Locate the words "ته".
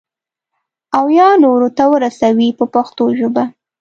1.77-1.83